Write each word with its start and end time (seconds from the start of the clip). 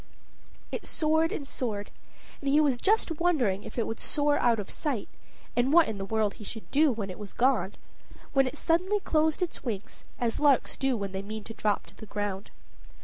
It 0.71 0.87
soared 0.87 1.31
and 1.31 1.45
soared, 1.45 1.91
and 2.41 2.49
he 2.49 2.59
was 2.59 2.79
just 2.79 3.19
wondering 3.19 3.63
if 3.63 3.77
it 3.77 3.85
would 3.85 3.99
soar 3.99 4.39
out 4.39 4.59
of 4.59 4.67
sight, 4.67 5.07
and 5.55 5.71
what 5.71 5.87
in 5.87 5.99
the 5.99 6.05
world 6.05 6.33
he 6.33 6.43
should 6.43 6.71
do 6.71 6.91
when 6.91 7.11
it 7.11 7.19
was 7.19 7.33
gone, 7.33 7.75
when 8.33 8.47
it 8.47 8.57
suddenly 8.57 8.99
closed 8.99 9.43
its 9.43 9.63
wings, 9.63 10.03
as 10.19 10.39
larks 10.39 10.75
do 10.75 10.97
when 10.97 11.11
they 11.11 11.21
mean 11.21 11.43
to 11.43 11.53
drop 11.53 11.85
to 11.85 11.95
the 11.95 12.07
ground. 12.07 12.49